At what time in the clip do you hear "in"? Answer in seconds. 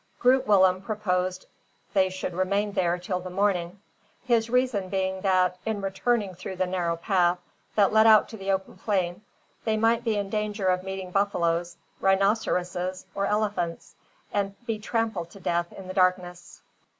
5.63-5.79, 10.15-10.31, 15.71-15.87